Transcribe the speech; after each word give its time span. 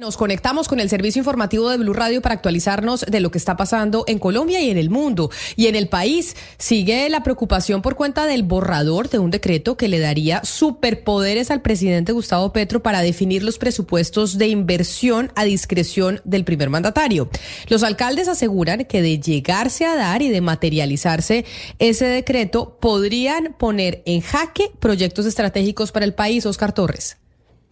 Nos 0.00 0.16
conectamos 0.16 0.66
con 0.66 0.80
el 0.80 0.88
servicio 0.88 1.20
informativo 1.20 1.68
de 1.68 1.76
Blue 1.76 1.92
Radio 1.92 2.22
para 2.22 2.34
actualizarnos 2.34 3.02
de 3.02 3.20
lo 3.20 3.30
que 3.30 3.36
está 3.36 3.58
pasando 3.58 4.04
en 4.06 4.18
Colombia 4.18 4.58
y 4.58 4.70
en 4.70 4.78
el 4.78 4.88
mundo. 4.88 5.30
Y 5.56 5.66
en 5.66 5.76
el 5.76 5.90
país 5.90 6.36
sigue 6.56 7.06
la 7.10 7.22
preocupación 7.22 7.82
por 7.82 7.96
cuenta 7.96 8.24
del 8.24 8.42
borrador 8.42 9.10
de 9.10 9.18
un 9.18 9.30
decreto 9.30 9.76
que 9.76 9.88
le 9.88 9.98
daría 9.98 10.42
superpoderes 10.42 11.50
al 11.50 11.60
presidente 11.60 12.12
Gustavo 12.12 12.50
Petro 12.50 12.82
para 12.82 13.02
definir 13.02 13.42
los 13.42 13.58
presupuestos 13.58 14.38
de 14.38 14.48
inversión 14.48 15.32
a 15.36 15.44
discreción 15.44 16.22
del 16.24 16.46
primer 16.46 16.70
mandatario. 16.70 17.28
Los 17.68 17.82
alcaldes 17.82 18.28
aseguran 18.28 18.86
que 18.86 19.02
de 19.02 19.20
llegarse 19.20 19.84
a 19.84 19.96
dar 19.96 20.22
y 20.22 20.30
de 20.30 20.40
materializarse 20.40 21.44
ese 21.78 22.06
decreto 22.06 22.78
podrían 22.80 23.54
poner 23.58 24.02
en 24.06 24.22
jaque 24.22 24.72
proyectos 24.78 25.26
estratégicos 25.26 25.92
para 25.92 26.06
el 26.06 26.14
país. 26.14 26.46
Oscar 26.46 26.72
Torres. 26.72 27.19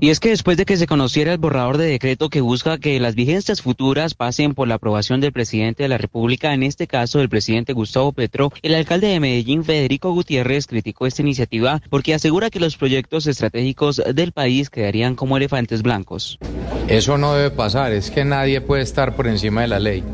Y 0.00 0.10
es 0.10 0.20
que 0.20 0.28
después 0.28 0.56
de 0.56 0.64
que 0.64 0.76
se 0.76 0.86
conociera 0.86 1.32
el 1.32 1.38
borrador 1.38 1.76
de 1.76 1.86
decreto 1.86 2.30
que 2.30 2.40
busca 2.40 2.78
que 2.78 3.00
las 3.00 3.16
vigencias 3.16 3.62
futuras 3.62 4.14
pasen 4.14 4.54
por 4.54 4.68
la 4.68 4.76
aprobación 4.76 5.20
del 5.20 5.32
presidente 5.32 5.82
de 5.82 5.88
la 5.88 5.98
República, 5.98 6.54
en 6.54 6.62
este 6.62 6.86
caso 6.86 7.20
el 7.20 7.28
presidente 7.28 7.72
Gustavo 7.72 8.12
Petro, 8.12 8.52
el 8.62 8.76
alcalde 8.76 9.08
de 9.08 9.18
Medellín, 9.18 9.64
Federico 9.64 10.12
Gutiérrez, 10.12 10.68
criticó 10.68 11.08
esta 11.08 11.22
iniciativa 11.22 11.82
porque 11.90 12.14
asegura 12.14 12.48
que 12.48 12.60
los 12.60 12.76
proyectos 12.76 13.26
estratégicos 13.26 14.00
del 14.14 14.30
país 14.30 14.70
quedarían 14.70 15.16
como 15.16 15.36
elefantes 15.36 15.82
blancos. 15.82 16.38
Eso 16.86 17.18
no 17.18 17.34
debe 17.34 17.50
pasar, 17.50 17.90
es 17.90 18.12
que 18.12 18.24
nadie 18.24 18.60
puede 18.60 18.84
estar 18.84 19.16
por 19.16 19.26
encima 19.26 19.62
de 19.62 19.66
la 19.66 19.80
ley. 19.80 20.04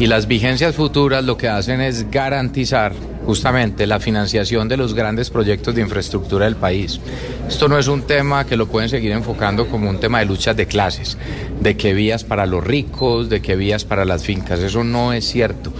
Y 0.00 0.06
las 0.08 0.26
vigencias 0.26 0.74
futuras 0.74 1.24
lo 1.24 1.36
que 1.36 1.46
hacen 1.46 1.80
es 1.80 2.10
garantizar 2.10 2.92
justamente 3.24 3.86
la 3.86 4.00
financiación 4.00 4.68
de 4.68 4.76
los 4.76 4.94
grandes 4.94 5.30
proyectos 5.30 5.74
de 5.74 5.82
infraestructura 5.82 6.46
del 6.46 6.56
país. 6.56 7.00
Esto 7.48 7.68
no 7.68 7.78
es 7.78 7.88
un 7.88 8.02
tema 8.02 8.46
que 8.46 8.56
lo 8.56 8.66
pueden 8.66 8.88
seguir 8.88 9.12
enfocando 9.12 9.68
como 9.68 9.88
un 9.88 10.00
tema 10.00 10.20
de 10.20 10.26
luchas 10.26 10.56
de 10.56 10.66
clases, 10.66 11.16
de 11.60 11.76
que 11.76 11.94
vías 11.94 12.24
para 12.24 12.46
los 12.46 12.64
ricos, 12.64 13.28
de 13.28 13.42
que 13.42 13.56
vías 13.56 13.84
para 13.84 14.04
las 14.04 14.24
fincas. 14.24 14.60
Eso 14.60 14.84
no 14.84 15.12
es 15.12 15.24
cierto. 15.28 15.72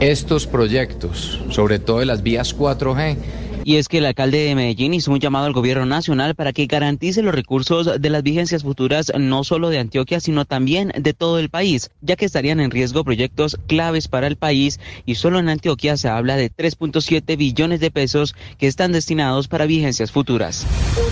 Estos 0.00 0.46
proyectos, 0.46 1.40
sobre 1.50 1.78
todo 1.78 2.00
de 2.00 2.06
las 2.06 2.22
vías 2.22 2.56
4G, 2.56 3.16
y 3.66 3.78
es 3.78 3.88
que 3.88 3.98
el 3.98 4.06
alcalde 4.06 4.38
de 4.38 4.54
Medellín 4.54 4.94
hizo 4.94 5.10
un 5.10 5.18
llamado 5.18 5.46
al 5.46 5.52
gobierno 5.52 5.86
nacional 5.86 6.36
para 6.36 6.52
que 6.52 6.66
garantice 6.66 7.20
los 7.20 7.34
recursos 7.34 8.00
de 8.00 8.10
las 8.10 8.22
vigencias 8.22 8.62
futuras 8.62 9.10
no 9.18 9.42
solo 9.42 9.70
de 9.70 9.80
Antioquia, 9.80 10.20
sino 10.20 10.44
también 10.44 10.92
de 10.96 11.14
todo 11.14 11.40
el 11.40 11.50
país, 11.50 11.90
ya 12.00 12.14
que 12.14 12.26
estarían 12.26 12.60
en 12.60 12.70
riesgo 12.70 13.02
proyectos 13.02 13.58
claves 13.66 14.06
para 14.06 14.28
el 14.28 14.36
país 14.36 14.78
y 15.04 15.16
solo 15.16 15.40
en 15.40 15.48
Antioquia 15.48 15.96
se 15.96 16.08
habla 16.08 16.36
de 16.36 16.48
3.7 16.48 17.36
billones 17.36 17.80
de 17.80 17.90
pesos 17.90 18.36
que 18.56 18.68
están 18.68 18.92
destinados 18.92 19.48
para 19.48 19.66
vigencias 19.66 20.12
futuras. 20.12 20.64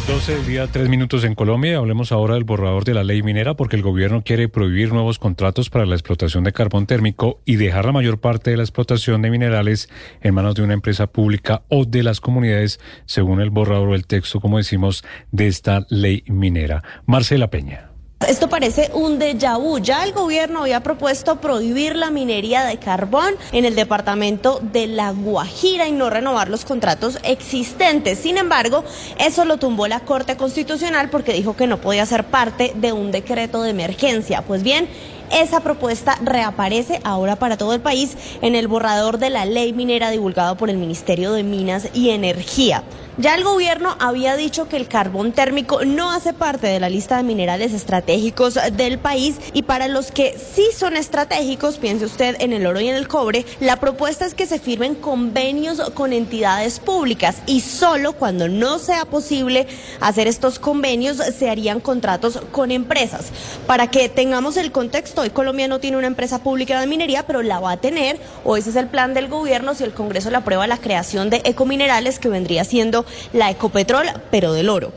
12 0.06 0.34
del 0.36 0.46
día, 0.46 0.66
3 0.66 0.90
minutos 0.90 1.24
en 1.24 1.34
Colombia. 1.34 1.78
Hablemos 1.78 2.12
ahora 2.12 2.34
del 2.34 2.44
borrador 2.44 2.84
de 2.84 2.92
la 2.92 3.04
ley 3.04 3.22
minera 3.22 3.54
porque 3.54 3.76
el 3.76 3.82
gobierno 3.82 4.22
quiere 4.22 4.50
prohibir 4.50 4.92
nuevos 4.92 5.18
contratos 5.18 5.70
para 5.70 5.86
la 5.86 5.94
explotación 5.94 6.44
de 6.44 6.52
carbón 6.52 6.86
térmico 6.86 7.40
y 7.46 7.56
dejar 7.56 7.86
la 7.86 7.92
mayor 7.92 8.20
parte 8.20 8.50
de 8.50 8.58
la 8.58 8.64
explotación 8.64 9.22
de 9.22 9.30
minerales 9.30 9.88
en 10.20 10.34
manos 10.34 10.56
de 10.56 10.62
una 10.62 10.74
empresa 10.74 11.06
pública 11.06 11.62
o 11.68 11.86
de 11.86 12.02
las 12.02 12.20
comunidades 12.20 12.80
según 13.06 13.40
el 13.40 13.48
borrador 13.48 13.88
o 13.88 13.94
el 13.94 14.06
texto, 14.06 14.40
como 14.40 14.58
decimos, 14.58 15.04
de 15.32 15.46
esta 15.46 15.86
ley 15.88 16.22
minera. 16.26 16.82
Marcela 17.06 17.48
Peña. 17.48 17.93
Esto 18.20 18.48
parece 18.48 18.90
un 18.94 19.18
déjà 19.18 19.58
vu. 19.58 19.78
Ya 19.78 20.02
el 20.02 20.12
gobierno 20.12 20.62
había 20.62 20.82
propuesto 20.82 21.42
prohibir 21.42 21.94
la 21.94 22.10
minería 22.10 22.64
de 22.64 22.78
carbón 22.78 23.34
en 23.52 23.66
el 23.66 23.74
departamento 23.74 24.60
de 24.62 24.86
La 24.86 25.10
Guajira 25.10 25.88
y 25.88 25.92
no 25.92 26.08
renovar 26.08 26.48
los 26.48 26.64
contratos 26.64 27.18
existentes. 27.22 28.18
Sin 28.18 28.38
embargo, 28.38 28.82
eso 29.18 29.44
lo 29.44 29.58
tumbó 29.58 29.88
la 29.88 30.00
Corte 30.00 30.38
Constitucional 30.38 31.10
porque 31.10 31.34
dijo 31.34 31.54
que 31.54 31.66
no 31.66 31.82
podía 31.82 32.06
ser 32.06 32.24
parte 32.24 32.72
de 32.76 32.92
un 32.92 33.10
decreto 33.10 33.62
de 33.62 33.70
emergencia. 33.70 34.40
Pues 34.40 34.62
bien, 34.62 34.88
esa 35.30 35.60
propuesta 35.60 36.18
reaparece 36.22 37.00
ahora 37.04 37.36
para 37.36 37.56
todo 37.56 37.74
el 37.74 37.80
país 37.80 38.16
en 38.42 38.54
el 38.54 38.68
borrador 38.68 39.18
de 39.18 39.30
la 39.30 39.44
ley 39.44 39.72
minera 39.72 40.10
divulgado 40.10 40.56
por 40.56 40.70
el 40.70 40.76
Ministerio 40.76 41.32
de 41.32 41.42
Minas 41.42 41.88
y 41.94 42.10
Energía. 42.10 42.82
Ya 43.16 43.36
el 43.36 43.44
gobierno 43.44 43.94
había 44.00 44.34
dicho 44.34 44.68
que 44.68 44.76
el 44.76 44.88
carbón 44.88 45.30
térmico 45.30 45.84
no 45.84 46.10
hace 46.10 46.32
parte 46.32 46.66
de 46.66 46.80
la 46.80 46.88
lista 46.88 47.16
de 47.16 47.22
minerales 47.22 47.72
estratégicos 47.72 48.58
del 48.72 48.98
país 48.98 49.36
y 49.52 49.62
para 49.62 49.86
los 49.86 50.10
que 50.10 50.36
sí 50.36 50.64
son 50.76 50.96
estratégicos, 50.96 51.78
piense 51.78 52.06
usted 52.06 52.34
en 52.40 52.52
el 52.52 52.66
oro 52.66 52.80
y 52.80 52.88
en 52.88 52.96
el 52.96 53.06
cobre, 53.06 53.46
la 53.60 53.78
propuesta 53.78 54.26
es 54.26 54.34
que 54.34 54.48
se 54.48 54.58
firmen 54.58 54.96
convenios 54.96 55.78
con 55.90 56.12
entidades 56.12 56.80
públicas 56.80 57.36
y 57.46 57.60
solo 57.60 58.14
cuando 58.14 58.48
no 58.48 58.80
sea 58.80 59.04
posible 59.04 59.68
hacer 60.00 60.26
estos 60.26 60.58
convenios 60.58 61.18
se 61.18 61.48
harían 61.48 61.78
contratos 61.78 62.40
con 62.50 62.72
empresas. 62.72 63.30
Para 63.68 63.92
que 63.92 64.08
tengamos 64.08 64.56
el 64.56 64.72
contexto, 64.72 65.13
hoy 65.20 65.30
Colombia 65.30 65.68
no 65.68 65.80
tiene 65.80 65.96
una 65.96 66.06
empresa 66.06 66.42
pública 66.42 66.80
de 66.80 66.86
minería, 66.86 67.24
pero 67.26 67.42
la 67.42 67.60
va 67.60 67.72
a 67.72 67.76
tener 67.76 68.18
o 68.44 68.56
ese 68.56 68.70
es 68.70 68.76
el 68.76 68.88
plan 68.88 69.14
del 69.14 69.28
gobierno 69.28 69.74
si 69.74 69.84
el 69.84 69.92
Congreso 69.92 70.30
le 70.30 70.36
aprueba 70.36 70.66
la 70.66 70.78
creación 70.78 71.30
de 71.30 71.42
ecominerales 71.44 72.18
que 72.18 72.28
vendría 72.28 72.64
siendo 72.64 73.04
la 73.32 73.50
Ecopetrol, 73.50 74.06
pero 74.30 74.52
del 74.52 74.68
oro. 74.68 74.92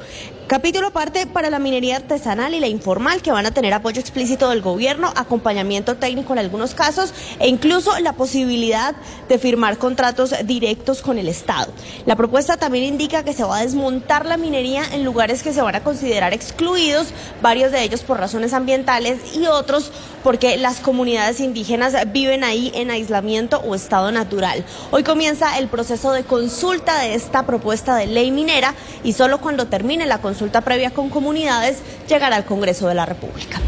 Capítulo 0.47 0.87
aparte 0.87 1.27
para 1.27 1.49
la 1.49 1.59
minería 1.59 1.97
artesanal 1.97 2.53
y 2.53 2.61
la 2.61 2.69
informal 2.69 3.21
que 3.21 3.33
van 3.33 3.45
a 3.45 3.51
tener 3.51 3.73
apoyo 3.73 3.99
explícito 3.99 4.49
del 4.49 4.61
gobierno, 4.61 5.11
acompañamiento 5.17 5.97
técnico 5.97 6.31
en 6.31 6.39
algunos 6.39 6.73
casos 6.73 7.13
e 7.41 7.49
incluso 7.49 7.99
la 7.99 8.13
posibilidad 8.13 8.95
de 9.27 9.39
firmar 9.39 9.77
contratos 9.77 10.33
directos 10.45 11.01
con 11.01 11.17
el 11.17 11.27
Estado. 11.27 11.73
La 12.05 12.15
propuesta 12.15 12.55
también 12.55 12.85
indica 12.85 13.25
que 13.25 13.33
se 13.33 13.43
va 13.43 13.57
a 13.57 13.61
desmontar 13.63 14.25
la 14.25 14.37
minería 14.37 14.83
en 14.93 15.03
lugares 15.03 15.43
que 15.43 15.51
se 15.51 15.61
van 15.61 15.75
a 15.75 15.83
considerar 15.83 16.33
excluidos, 16.33 17.09
varios 17.41 17.73
de 17.73 17.83
ellos 17.83 18.03
por 18.03 18.17
razones 18.17 18.53
ambientales 18.53 19.35
y 19.35 19.47
otros 19.47 19.91
porque 20.23 20.55
las 20.57 20.79
comunidades 20.79 21.41
indígenas 21.41 21.93
viven 22.13 22.45
ahí 22.45 22.71
en 22.73 22.89
aislamiento 22.89 23.59
o 23.65 23.75
estado 23.75 24.13
natural. 24.13 24.63
Hoy 24.91 25.03
comienza 25.03 25.57
el 25.59 25.67
proceso 25.67 26.13
de 26.13 26.23
consulta 26.23 26.99
de 26.99 27.15
esta 27.15 27.45
propuesta 27.45 27.97
de 27.97 28.07
ley 28.07 28.31
minera 28.31 28.73
y 29.03 29.11
solo 29.11 29.39
cuando 29.39 29.67
termine 29.67 30.05
la 30.05 30.21
consulta 30.21 30.36
consulta 30.37 30.61
previa 30.61 30.91
con 30.91 31.09
comunidades 31.09 31.79
llegará 32.07 32.35
al 32.35 32.45
Congreso 32.45 32.87
de 32.87 32.93
la 32.93 33.07
República. 33.07 33.59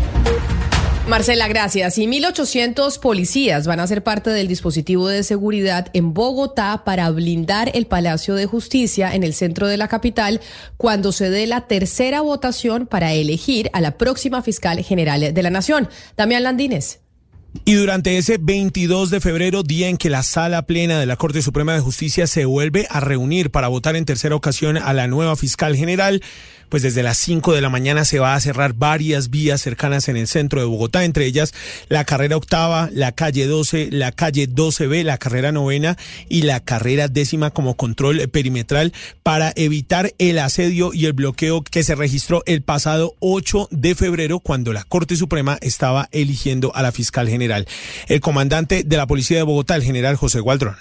Marcela, 1.07 1.47
gracias. 1.47 1.97
Y 1.97 2.05
1.800 2.05 2.99
policías 2.99 3.65
van 3.65 3.79
a 3.79 3.87
ser 3.87 4.03
parte 4.03 4.29
del 4.29 4.47
dispositivo 4.47 5.07
de 5.07 5.23
seguridad 5.23 5.87
en 5.93 6.13
Bogotá 6.13 6.83
para 6.85 7.09
blindar 7.09 7.71
el 7.73 7.87
Palacio 7.87 8.35
de 8.35 8.45
Justicia 8.45 9.15
en 9.15 9.23
el 9.23 9.33
centro 9.33 9.65
de 9.65 9.77
la 9.77 9.87
capital 9.87 10.41
cuando 10.77 11.11
se 11.11 11.31
dé 11.31 11.47
la 11.47 11.61
tercera 11.61 12.21
votación 12.21 12.85
para 12.85 13.13
elegir 13.13 13.71
a 13.73 13.81
la 13.81 13.97
próxima 13.97 14.43
fiscal 14.43 14.83
general 14.83 15.33
de 15.33 15.41
la 15.41 15.49
Nación. 15.49 15.89
Damián 16.15 16.43
Landines. 16.43 16.99
Y 17.65 17.73
durante 17.73 18.17
ese 18.17 18.37
22 18.39 19.09
de 19.09 19.19
febrero, 19.19 19.63
día 19.63 19.89
en 19.89 19.97
que 19.97 20.09
la 20.09 20.23
sala 20.23 20.63
plena 20.63 20.99
de 20.99 21.05
la 21.05 21.17
Corte 21.17 21.41
Suprema 21.41 21.73
de 21.73 21.79
Justicia 21.79 22.27
se 22.27 22.45
vuelve 22.45 22.85
a 22.89 22.99
reunir 22.99 23.49
para 23.49 23.67
votar 23.67 23.95
en 23.95 24.05
tercera 24.05 24.35
ocasión 24.35 24.77
a 24.77 24.93
la 24.93 25.07
nueva 25.07 25.35
fiscal 25.35 25.75
general, 25.75 26.21
pues 26.69 26.83
desde 26.83 27.03
las 27.03 27.17
5 27.17 27.53
de 27.53 27.61
la 27.61 27.69
mañana 27.69 28.05
se 28.05 28.19
va 28.19 28.35
a 28.35 28.39
cerrar 28.39 28.73
varias 28.73 29.29
vías 29.29 29.61
cercanas 29.61 30.07
en 30.07 30.17
el 30.17 30.27
centro 30.27 30.59
de 30.59 30.65
Bogotá, 30.67 31.03
entre 31.03 31.25
ellas 31.25 31.53
la 31.89 32.05
carrera 32.05 32.37
octava, 32.37 32.89
la 32.93 33.11
calle 33.11 33.47
12, 33.47 33.89
la 33.91 34.11
calle 34.11 34.47
12B, 34.47 35.03
la 35.03 35.17
carrera 35.17 35.51
novena 35.51 35.97
y 36.29 36.43
la 36.43 36.59
carrera 36.59 37.07
décima 37.07 37.51
como 37.51 37.75
control 37.75 38.29
perimetral 38.29 38.93
para 39.23 39.51
evitar 39.55 40.13
el 40.17 40.39
asedio 40.39 40.91
y 40.93 41.05
el 41.05 41.13
bloqueo 41.13 41.63
que 41.63 41.83
se 41.83 41.95
registró 41.95 42.43
el 42.45 42.61
pasado 42.61 43.15
8 43.19 43.69
de 43.71 43.95
febrero 43.95 44.39
cuando 44.39 44.73
la 44.73 44.83
Corte 44.83 45.15
Suprema 45.15 45.57
estaba 45.61 46.07
eligiendo 46.11 46.75
a 46.75 46.81
la 46.81 46.91
fiscal 46.91 47.27
general. 47.27 47.67
El 48.07 48.21
comandante 48.21 48.83
de 48.83 48.97
la 48.97 49.07
Policía 49.07 49.37
de 49.37 49.43
Bogotá, 49.43 49.75
el 49.75 49.83
general 49.83 50.15
José 50.15 50.39
Gualdrón. 50.39 50.75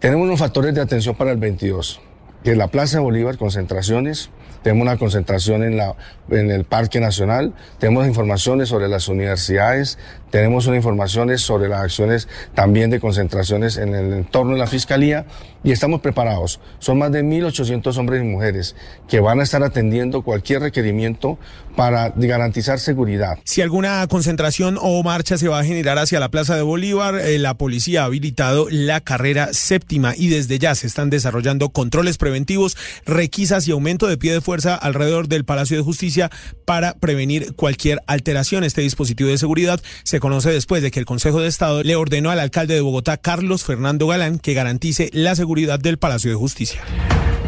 Tenemos 0.00 0.24
unos 0.24 0.40
factores 0.40 0.74
de 0.74 0.80
atención 0.80 1.14
para 1.14 1.30
el 1.30 1.38
22, 1.38 2.00
que 2.42 2.56
la 2.56 2.68
Plaza 2.68 3.00
Bolívar, 3.00 3.38
concentraciones, 3.38 4.30
tenemos 4.62 4.82
una 4.82 4.96
concentración 4.96 5.62
en, 5.62 5.76
la, 5.76 5.94
en 6.30 6.50
el 6.50 6.64
Parque 6.64 7.00
Nacional, 7.00 7.52
tenemos 7.78 8.06
informaciones 8.06 8.68
sobre 8.68 8.88
las 8.88 9.08
universidades, 9.08 9.98
tenemos 10.32 10.66
unas 10.66 10.78
informaciones 10.78 11.42
sobre 11.42 11.68
las 11.68 11.82
acciones 11.82 12.26
también 12.54 12.88
de 12.88 13.00
concentraciones 13.00 13.76
en 13.76 13.94
el 13.94 14.12
entorno 14.14 14.54
de 14.54 14.58
la 14.58 14.66
Fiscalía 14.66 15.26
y 15.62 15.72
estamos 15.72 16.00
preparados. 16.00 16.58
Son 16.78 16.98
más 16.98 17.12
de 17.12 17.22
1.800 17.22 17.96
hombres 17.98 18.22
y 18.22 18.24
mujeres 18.24 18.74
que 19.08 19.20
van 19.20 19.40
a 19.40 19.42
estar 19.42 19.62
atendiendo 19.62 20.22
cualquier 20.22 20.62
requerimiento 20.62 21.38
para 21.76 22.10
garantizar 22.16 22.80
seguridad. 22.80 23.38
Si 23.44 23.60
alguna 23.60 24.06
concentración 24.06 24.78
o 24.80 25.02
marcha 25.02 25.36
se 25.36 25.48
va 25.48 25.58
a 25.58 25.64
generar 25.64 25.98
hacia 25.98 26.18
la 26.18 26.30
Plaza 26.30 26.56
de 26.56 26.62
Bolívar, 26.62 27.16
eh, 27.16 27.38
la 27.38 27.54
policía 27.54 28.02
ha 28.02 28.06
habilitado 28.06 28.68
la 28.70 29.00
carrera 29.00 29.52
séptima 29.52 30.14
y 30.16 30.28
desde 30.28 30.58
ya 30.58 30.74
se 30.74 30.86
están 30.86 31.10
desarrollando 31.10 31.70
controles 31.70 32.16
preventivos, 32.16 32.76
requisas 33.04 33.68
y 33.68 33.72
aumento 33.72 34.06
de 34.06 34.16
pie 34.16 34.32
de 34.32 34.40
fuerza 34.40 34.74
alrededor 34.74 35.28
del 35.28 35.44
Palacio 35.44 35.76
de 35.76 35.82
Justicia 35.82 36.30
para 36.64 36.94
prevenir 36.94 37.54
cualquier 37.54 38.00
alteración. 38.06 38.64
Este 38.64 38.80
dispositivo 38.80 39.28
de 39.28 39.36
seguridad 39.36 39.80
se 40.04 40.21
conoce 40.22 40.52
después 40.52 40.82
de 40.82 40.92
que 40.92 41.00
el 41.00 41.04
Consejo 41.04 41.40
de 41.40 41.48
Estado 41.48 41.82
le 41.82 41.96
ordenó 41.96 42.30
al 42.30 42.38
alcalde 42.38 42.74
de 42.74 42.80
Bogotá, 42.80 43.16
Carlos 43.16 43.64
Fernando 43.64 44.06
Galán, 44.06 44.38
que 44.38 44.54
garantice 44.54 45.10
la 45.12 45.34
seguridad 45.34 45.80
del 45.80 45.98
Palacio 45.98 46.30
de 46.30 46.36
Justicia. 46.36 46.80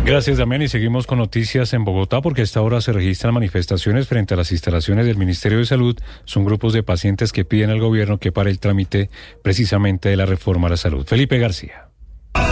Gracias, 0.04 0.38
Damián. 0.38 0.60
Y 0.60 0.66
seguimos 0.66 1.06
con 1.06 1.18
noticias 1.18 1.72
en 1.72 1.84
Bogotá 1.84 2.20
porque 2.20 2.40
a 2.40 2.44
esta 2.44 2.60
hora 2.62 2.80
se 2.80 2.92
registran 2.92 3.32
manifestaciones 3.32 4.08
frente 4.08 4.34
a 4.34 4.36
las 4.36 4.50
instalaciones 4.50 5.06
del 5.06 5.16
Ministerio 5.16 5.58
de 5.58 5.66
Salud. 5.66 5.96
Son 6.24 6.44
grupos 6.44 6.72
de 6.72 6.82
pacientes 6.82 7.30
que 7.30 7.44
piden 7.44 7.70
al 7.70 7.78
gobierno 7.78 8.18
que 8.18 8.32
pare 8.32 8.50
el 8.50 8.58
trámite 8.58 9.08
precisamente 9.42 10.08
de 10.08 10.16
la 10.16 10.26
reforma 10.26 10.66
a 10.66 10.70
la 10.70 10.76
salud. 10.76 11.06
Felipe 11.06 11.38
García. 11.38 11.94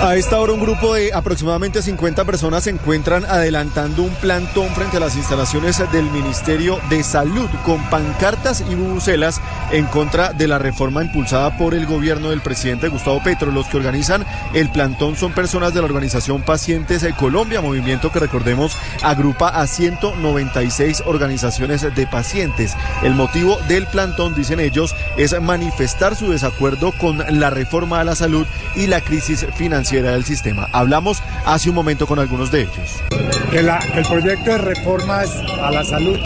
A 0.03 0.17
esta 0.17 0.39
hora 0.39 0.53
un 0.53 0.61
grupo 0.61 0.95
de 0.95 1.13
aproximadamente 1.13 1.81
50 1.81 2.25
personas 2.25 2.65
se 2.65 2.71
encuentran 2.71 3.25
adelantando 3.25 4.03
un 4.03 4.15
plantón 4.17 4.69
frente 4.75 4.99
a 4.99 5.01
las 5.01 5.17
instalaciones 5.17 5.81
del 5.91 6.11
Ministerio 6.11 6.79
de 6.89 7.03
Salud 7.03 7.49
con 7.65 7.81
pancartas 7.89 8.65
y 8.69 8.75
bubucelas 8.75 9.41
en 9.71 9.87
contra 9.87 10.33
de 10.33 10.49
la 10.49 10.59
reforma 10.59 11.03
impulsada 11.03 11.57
por 11.57 11.75
el 11.75 11.87
gobierno 11.87 12.31
del 12.31 12.43
presidente 12.43 12.89
Gustavo 12.89 13.23
Petro. 13.23 13.51
Los 13.51 13.67
que 13.67 13.77
organizan 13.77 14.27
el 14.55 14.71
plantón 14.71 15.17
son 15.17 15.33
personas 15.33 15.73
de 15.73 15.81
la 15.81 15.87
organización 15.87 16.43
Pacientes 16.43 17.03
de 17.03 17.15
Colombia, 17.15 17.61
movimiento 17.61 18.13
que 18.13 18.19
recordemos 18.19 18.77
agrupa 19.03 19.49
a 19.49 19.67
196 19.67 21.05
organizaciones 21.07 21.83
de 21.83 22.07
pacientes. 22.07 22.77
El 23.03 23.15
motivo 23.15 23.57
del 23.69 23.87
plantón, 23.87 24.35
dicen 24.35 24.61
ellos, 24.61 24.95
es 25.17 25.41
manifestar 25.41 26.17
su 26.17 26.31
desacuerdo 26.33 26.93
con 26.93 27.19
la 27.41 27.51
reforma 27.51 28.01
a 28.01 28.05
la 28.05 28.15
salud 28.15 28.47
y 28.75 28.89
la 28.89 29.01
crisis 29.01 29.47
financiera 29.57 29.72
financiera 29.73 30.11
del 30.11 30.23
sistema. 30.23 30.69
Hablamos 30.71 31.23
hace 31.47 31.71
un 31.71 31.75
momento 31.75 32.07
con 32.07 32.19
algunos 32.19 32.51
de 32.51 32.63
ellos. 32.63 33.03
Que, 33.51 33.61
el 33.61 34.07
proyecto 34.07 34.51
de 34.51 34.59
reformas 34.59 35.31
a 35.63 35.71
la 35.71 35.83
salud 35.83 36.19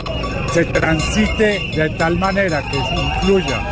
se 0.53 0.65
transite 0.65 1.61
de 1.77 1.91
tal 1.91 2.17
manera 2.17 2.61
que 2.69 2.77
incluya 2.77 3.63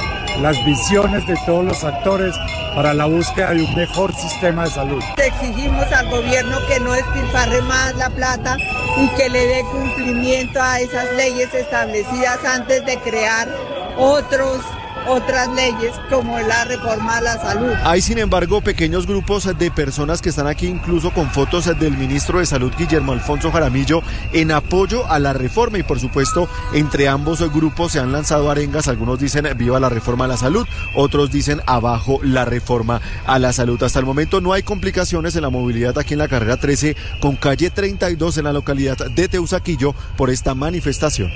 las 0.40 0.64
visiones 0.64 1.26
de 1.26 1.34
todos 1.44 1.64
los 1.64 1.82
actores 1.82 2.36
para 2.76 2.94
la 2.94 3.06
búsqueda 3.06 3.52
de 3.52 3.64
un 3.64 3.74
mejor 3.74 4.14
sistema 4.14 4.64
de 4.64 4.70
salud. 4.70 5.02
Exigimos 5.16 5.90
al 5.90 6.08
gobierno 6.08 6.56
que 6.68 6.78
no 6.78 6.92
despilfarre 6.92 7.60
más 7.62 7.96
la 7.96 8.10
plata 8.10 8.56
y 8.96 9.08
que 9.16 9.28
le 9.28 9.44
dé 9.44 9.64
cumplimiento 9.72 10.62
a 10.62 10.78
esas 10.78 11.12
leyes 11.14 11.52
establecidas 11.52 12.44
antes 12.44 12.86
de 12.86 12.96
crear 13.00 13.48
otros 13.96 14.60
otras 15.06 15.48
leyes 15.54 15.94
como 16.10 16.38
la 16.38 16.64
reforma 16.64 17.18
a 17.18 17.20
la 17.20 17.38
salud. 17.38 17.72
Hay 17.84 18.00
sin 18.00 18.18
embargo 18.18 18.60
pequeños 18.60 19.06
grupos 19.06 19.48
de 19.58 19.70
personas 19.70 20.22
que 20.22 20.28
están 20.28 20.46
aquí 20.46 20.66
incluso 20.66 21.12
con 21.12 21.30
fotos 21.30 21.66
del 21.78 21.96
ministro 21.96 22.38
de 22.38 22.46
Salud 22.46 22.72
Guillermo 22.76 23.12
Alfonso 23.12 23.50
Jaramillo 23.50 24.02
en 24.32 24.52
apoyo 24.52 25.06
a 25.10 25.18
la 25.18 25.32
reforma 25.32 25.78
y 25.78 25.82
por 25.82 26.00
supuesto 26.00 26.48
entre 26.72 27.08
ambos 27.08 27.40
grupos 27.52 27.92
se 27.92 28.00
han 28.00 28.12
lanzado 28.12 28.50
arengas, 28.50 28.88
algunos 28.88 29.18
dicen 29.18 29.46
viva 29.56 29.80
la 29.80 29.88
reforma 29.88 30.24
a 30.24 30.28
la 30.28 30.36
salud, 30.36 30.66
otros 30.94 31.30
dicen 31.30 31.60
abajo 31.66 32.20
la 32.22 32.44
reforma 32.44 33.00
a 33.26 33.38
la 33.38 33.52
salud. 33.52 33.82
Hasta 33.82 33.98
el 33.98 34.06
momento 34.06 34.40
no 34.40 34.52
hay 34.52 34.62
complicaciones 34.62 35.36
en 35.36 35.42
la 35.42 35.50
movilidad 35.50 35.98
aquí 35.98 36.14
en 36.14 36.18
la 36.18 36.28
carrera 36.28 36.56
13 36.56 36.96
con 37.20 37.36
calle 37.36 37.70
32 37.70 38.38
en 38.38 38.44
la 38.44 38.52
localidad 38.52 38.96
de 38.96 39.28
Teusaquillo 39.28 39.94
por 40.16 40.30
esta 40.30 40.54
manifestación. 40.54 41.30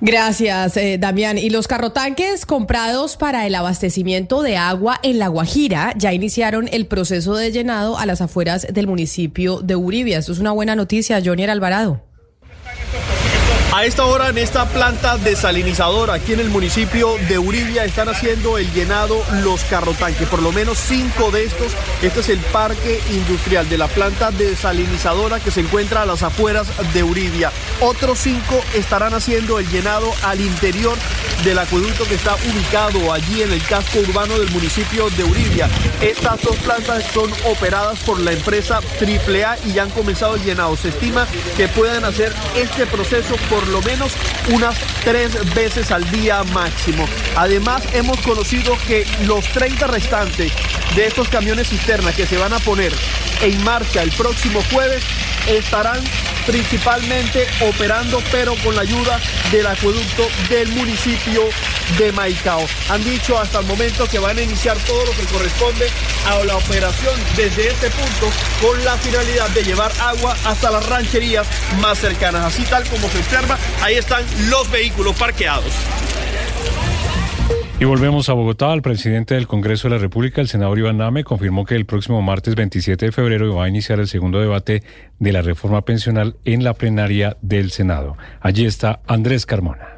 Gracias, 0.00 0.76
eh, 0.76 0.96
Damián. 0.98 1.38
Y 1.38 1.50
los 1.50 1.66
carrotanques 1.66 2.46
comprados 2.46 3.16
para 3.16 3.46
el 3.46 3.54
abastecimiento 3.54 4.42
de 4.42 4.56
agua 4.56 5.00
en 5.02 5.18
La 5.18 5.28
Guajira 5.28 5.92
ya 5.96 6.12
iniciaron 6.12 6.68
el 6.70 6.86
proceso 6.86 7.34
de 7.34 7.50
llenado 7.50 7.98
a 7.98 8.06
las 8.06 8.20
afueras 8.20 8.66
del 8.72 8.86
municipio 8.86 9.60
de 9.60 9.74
Uribia. 9.74 10.18
Esto 10.18 10.32
es 10.32 10.38
una 10.38 10.52
buena 10.52 10.76
noticia, 10.76 11.20
Johnny 11.24 11.44
Alvarado. 11.44 12.07
A 13.78 13.84
esta 13.84 14.06
hora 14.06 14.28
en 14.28 14.38
esta 14.38 14.66
planta 14.66 15.18
desalinizadora 15.18 16.14
aquí 16.14 16.32
en 16.32 16.40
el 16.40 16.50
municipio 16.50 17.14
de 17.28 17.38
Uribia 17.38 17.84
están 17.84 18.08
haciendo 18.08 18.58
el 18.58 18.68
llenado 18.72 19.22
los 19.44 19.62
carrotanques, 19.62 20.26
por 20.26 20.42
lo 20.42 20.50
menos 20.50 20.78
cinco 20.78 21.30
de 21.30 21.44
estos. 21.44 21.74
Este 22.02 22.18
es 22.18 22.28
el 22.28 22.40
parque 22.40 23.00
industrial 23.12 23.68
de 23.68 23.78
la 23.78 23.86
planta 23.86 24.32
desalinizadora 24.32 25.38
que 25.38 25.52
se 25.52 25.60
encuentra 25.60 26.02
a 26.02 26.06
las 26.06 26.24
afueras 26.24 26.66
de 26.92 27.04
Uribia. 27.04 27.52
Otros 27.80 28.18
cinco 28.18 28.60
estarán 28.74 29.14
haciendo 29.14 29.60
el 29.60 29.68
llenado 29.68 30.12
al 30.24 30.40
interior 30.40 30.98
del 31.44 31.58
acueducto 31.58 32.04
que 32.04 32.16
está 32.16 32.34
ubicado 32.34 33.12
allí 33.12 33.42
en 33.42 33.52
el 33.52 33.62
casco 33.62 34.00
urbano 34.00 34.40
del 34.40 34.50
municipio 34.50 35.08
de 35.10 35.22
Uribia. 35.22 35.68
Estas 36.00 36.42
dos 36.42 36.56
plantas 36.56 37.04
son 37.14 37.30
operadas 37.44 38.00
por 38.00 38.18
la 38.18 38.32
empresa 38.32 38.80
AAA 39.00 39.56
y 39.66 39.74
ya 39.74 39.84
han 39.84 39.90
comenzado 39.90 40.34
el 40.34 40.42
llenado. 40.42 40.76
Se 40.76 40.88
estima 40.88 41.28
que 41.56 41.68
puedan 41.68 42.04
hacer 42.04 42.32
este 42.56 42.86
proceso 42.86 43.36
por 43.48 43.67
lo 43.68 43.82
menos 43.82 44.12
unas 44.52 44.76
tres 45.04 45.54
veces 45.54 45.90
al 45.90 46.10
día 46.10 46.42
máximo. 46.44 47.06
Además, 47.36 47.82
hemos 47.92 48.20
conocido 48.20 48.76
que 48.86 49.06
los 49.26 49.44
30 49.48 49.86
restantes 49.86 50.52
de 50.94 51.06
estos 51.06 51.28
camiones 51.28 51.68
cisterna 51.68 52.12
que 52.12 52.26
se 52.26 52.38
van 52.38 52.52
a 52.52 52.58
poner 52.58 52.92
en 53.42 53.62
marcha 53.64 54.02
el 54.02 54.10
próximo 54.12 54.60
jueves 54.72 55.02
estarán 55.48 56.02
principalmente 56.46 57.46
operando, 57.60 58.22
pero 58.32 58.54
con 58.64 58.74
la 58.74 58.82
ayuda 58.82 59.20
del 59.52 59.66
acueducto 59.66 60.26
del 60.48 60.68
municipio 60.70 61.42
de 61.98 62.12
Maicao. 62.12 62.66
Han 62.88 63.04
dicho 63.04 63.38
hasta 63.38 63.60
el 63.60 63.66
momento 63.66 64.06
que 64.06 64.18
van 64.18 64.38
a 64.38 64.42
iniciar 64.42 64.76
todo 64.78 65.04
lo 65.04 65.12
que 65.12 65.24
corresponde 65.24 65.88
a 66.26 66.44
la 66.44 66.56
operación 66.56 67.14
desde 67.36 67.68
este 67.68 67.90
punto 67.90 68.30
con 68.60 68.82
la 68.84 68.96
finalidad 68.98 69.48
de 69.50 69.62
llevar 69.64 69.92
agua 70.00 70.36
hasta 70.44 70.70
las 70.70 70.86
rancherías 70.86 71.46
más 71.80 71.98
cercanas. 71.98 72.44
Así 72.44 72.64
tal 72.64 72.84
como 72.84 73.08
se 73.10 73.18
observa, 73.18 73.58
ahí 73.82 73.96
están 73.96 74.24
los 74.48 74.70
vehículos 74.70 75.16
parqueados. 75.16 75.72
Y 77.80 77.84
volvemos 77.84 78.28
a 78.28 78.32
Bogotá. 78.32 78.74
El 78.74 78.82
presidente 78.82 79.36
del 79.36 79.46
Congreso 79.46 79.88
de 79.88 79.94
la 79.94 80.00
República, 80.00 80.40
el 80.40 80.48
senador 80.48 80.80
Iván 80.80 80.96
Name, 80.96 81.22
confirmó 81.22 81.64
que 81.64 81.76
el 81.76 81.86
próximo 81.86 82.20
martes 82.22 82.56
27 82.56 83.06
de 83.06 83.12
febrero 83.12 83.54
va 83.54 83.66
a 83.66 83.68
iniciar 83.68 84.00
el 84.00 84.08
segundo 84.08 84.40
debate 84.40 84.82
de 85.20 85.32
la 85.32 85.42
reforma 85.42 85.82
pensional 85.82 86.34
en 86.44 86.64
la 86.64 86.74
plenaria 86.74 87.36
del 87.40 87.70
Senado. 87.70 88.16
Allí 88.40 88.66
está 88.66 89.00
Andrés 89.06 89.46
Carmona. 89.46 89.97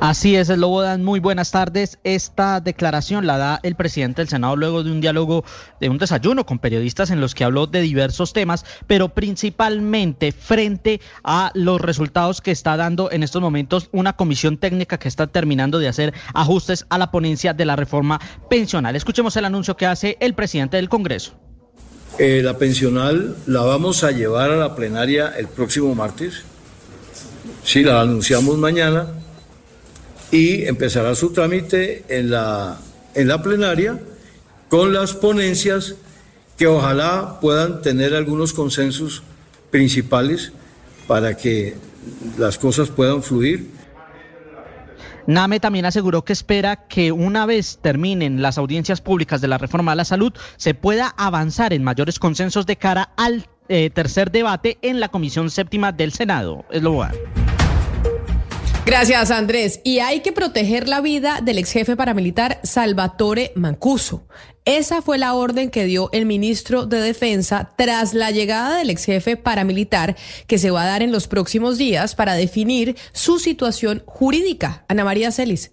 Así 0.00 0.36
es, 0.36 0.48
Dan, 0.48 1.04
muy 1.04 1.20
buenas 1.20 1.50
tardes. 1.50 1.98
Esta 2.04 2.60
declaración 2.60 3.26
la 3.26 3.38
da 3.38 3.60
el 3.62 3.74
presidente 3.74 4.22
del 4.22 4.28
Senado 4.28 4.56
luego 4.56 4.82
de 4.82 4.90
un 4.90 5.00
diálogo, 5.00 5.44
de 5.80 5.88
un 5.88 5.98
desayuno 5.98 6.46
con 6.46 6.58
periodistas 6.58 7.10
en 7.10 7.20
los 7.20 7.34
que 7.34 7.44
habló 7.44 7.66
de 7.66 7.80
diversos 7.80 8.32
temas, 8.32 8.64
pero 8.86 9.10
principalmente 9.10 10.32
frente 10.32 11.00
a 11.22 11.50
los 11.54 11.80
resultados 11.80 12.40
que 12.40 12.50
está 12.50 12.76
dando 12.76 13.10
en 13.10 13.22
estos 13.22 13.42
momentos 13.42 13.88
una 13.92 14.14
comisión 14.14 14.58
técnica 14.58 14.98
que 14.98 15.08
está 15.08 15.26
terminando 15.26 15.78
de 15.78 15.88
hacer 15.88 16.14
ajustes 16.34 16.86
a 16.88 16.98
la 16.98 17.10
ponencia 17.10 17.54
de 17.54 17.64
la 17.64 17.76
reforma 17.76 18.20
pensional. 18.48 18.96
Escuchemos 18.96 19.36
el 19.36 19.44
anuncio 19.44 19.76
que 19.76 19.86
hace 19.86 20.16
el 20.20 20.34
presidente 20.34 20.76
del 20.76 20.88
Congreso. 20.88 21.32
Eh, 22.18 22.42
la 22.42 22.58
pensional 22.58 23.36
la 23.46 23.62
vamos 23.62 24.04
a 24.04 24.10
llevar 24.10 24.50
a 24.50 24.56
la 24.56 24.74
plenaria 24.74 25.32
el 25.38 25.48
próximo 25.48 25.94
martes. 25.94 26.42
Sí, 27.64 27.82
la 27.82 28.00
anunciamos 28.00 28.58
mañana 28.58 29.19
y 30.30 30.64
empezará 30.64 31.14
su 31.14 31.32
trámite 31.32 32.04
en 32.08 32.30
la, 32.30 32.78
en 33.14 33.28
la 33.28 33.42
plenaria 33.42 33.98
con 34.68 34.92
las 34.92 35.14
ponencias 35.14 35.96
que 36.56 36.66
ojalá 36.66 37.38
puedan 37.40 37.82
tener 37.82 38.14
algunos 38.14 38.52
consensos 38.52 39.22
principales 39.70 40.52
para 41.06 41.36
que 41.36 41.74
las 42.38 42.58
cosas 42.58 42.88
puedan 42.88 43.22
fluir. 43.22 43.70
Name 45.26 45.60
también 45.60 45.84
aseguró 45.84 46.24
que 46.24 46.32
espera 46.32 46.88
que 46.88 47.12
una 47.12 47.46
vez 47.46 47.78
terminen 47.80 48.42
las 48.42 48.58
audiencias 48.58 49.00
públicas 49.00 49.40
de 49.40 49.48
la 49.48 49.58
reforma 49.58 49.92
a 49.92 49.94
la 49.94 50.04
salud 50.04 50.32
se 50.56 50.74
pueda 50.74 51.14
avanzar 51.16 51.72
en 51.72 51.84
mayores 51.84 52.18
consensos 52.18 52.66
de 52.66 52.76
cara 52.76 53.12
al 53.16 53.46
eh, 53.68 53.90
tercer 53.90 54.30
debate 54.30 54.78
en 54.82 54.98
la 54.98 55.08
Comisión 55.08 55.50
Séptima 55.50 55.92
del 55.92 56.12
Senado. 56.12 56.64
Es 56.70 56.82
lo. 56.82 57.00
Gracias, 58.86 59.30
Andrés. 59.30 59.80
Y 59.84 59.98
hay 59.98 60.20
que 60.20 60.32
proteger 60.32 60.88
la 60.88 61.00
vida 61.00 61.40
del 61.42 61.58
ex 61.58 61.70
jefe 61.72 61.96
paramilitar 61.96 62.60
Salvatore 62.62 63.52
Mancuso. 63.54 64.26
Esa 64.64 65.02
fue 65.02 65.18
la 65.18 65.34
orden 65.34 65.70
que 65.70 65.84
dio 65.84 66.10
el 66.12 66.26
ministro 66.26 66.86
de 66.86 67.00
Defensa 67.00 67.72
tras 67.76 68.14
la 68.14 68.30
llegada 68.30 68.76
del 68.76 68.90
ex 68.90 69.04
jefe 69.04 69.36
paramilitar 69.36 70.16
que 70.46 70.58
se 70.58 70.70
va 70.70 70.82
a 70.82 70.86
dar 70.86 71.02
en 71.02 71.12
los 71.12 71.28
próximos 71.28 71.78
días 71.78 72.14
para 72.14 72.34
definir 72.34 72.96
su 73.12 73.38
situación 73.38 74.02
jurídica. 74.06 74.84
Ana 74.88 75.04
María 75.04 75.30
Celis. 75.30 75.72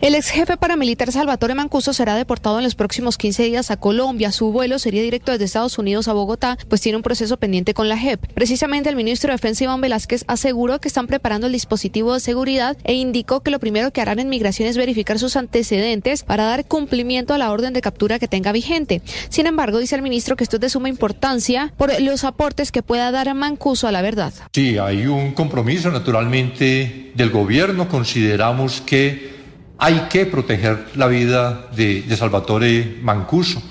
El 0.00 0.14
ex 0.14 0.30
jefe 0.30 0.56
paramilitar 0.56 1.12
Salvatore 1.12 1.54
Mancuso 1.54 1.92
será 1.92 2.14
deportado 2.14 2.56
en 2.56 2.64
los 2.64 2.74
próximos 2.74 3.18
15 3.18 3.42
días 3.42 3.70
a 3.70 3.76
Colombia. 3.76 4.32
Su 4.32 4.50
vuelo 4.50 4.78
sería 4.78 5.02
directo 5.02 5.30
desde 5.30 5.44
Estados 5.44 5.76
Unidos 5.76 6.08
a 6.08 6.14
Bogotá, 6.14 6.56
pues 6.70 6.80
tiene 6.80 6.96
un 6.96 7.02
proceso 7.02 7.36
pendiente 7.36 7.74
con 7.74 7.90
la 7.90 7.98
JEP. 7.98 8.32
Precisamente 8.32 8.88
el 8.88 8.96
ministro 8.96 9.28
de 9.28 9.34
Defensa 9.34 9.64
Iván 9.64 9.82
Velázquez 9.82 10.24
aseguró 10.26 10.80
que 10.80 10.88
están 10.88 11.06
preparando 11.06 11.48
el 11.48 11.52
dispositivo 11.52 12.14
de 12.14 12.20
seguridad 12.20 12.78
e 12.84 12.94
indicó 12.94 13.40
que 13.40 13.50
lo 13.50 13.58
primero 13.58 13.90
que 13.90 14.00
harán 14.00 14.20
en 14.20 14.30
migración 14.30 14.70
es 14.70 14.78
verificar 14.78 15.18
sus 15.18 15.36
antecedentes 15.36 16.22
para 16.22 16.44
dar 16.44 16.64
cumplimiento 16.64 17.34
a 17.34 17.38
la 17.38 17.52
orden 17.52 17.74
de 17.74 17.82
captura 17.82 18.18
que 18.18 18.26
tenga 18.26 18.52
vigente. 18.52 19.02
Sin 19.28 19.46
embargo, 19.46 19.80
dice 19.80 19.96
el 19.96 20.02
ministro 20.02 20.34
que 20.34 20.44
esto 20.44 20.56
es 20.56 20.60
de 20.62 20.70
suma 20.70 20.88
importancia 20.88 21.74
por 21.76 22.00
los 22.00 22.24
aportes 22.24 22.72
que 22.72 22.82
pueda 22.82 23.10
dar 23.10 23.34
Mancuso 23.34 23.86
a 23.86 23.92
la 23.92 24.00
verdad. 24.00 24.32
Sí, 24.50 24.78
hay 24.78 25.06
un 25.06 25.32
compromiso 25.32 25.90
naturalmente 25.90 27.12
del 27.14 27.28
gobierno. 27.28 27.86
Consideramos 27.86 28.80
que 28.80 29.39
hay 29.80 30.08
que 30.10 30.26
proteger 30.26 30.88
la 30.94 31.06
vida 31.06 31.68
de, 31.74 32.04
Salvatore 32.14 32.98
Mancuso. 33.02 33.62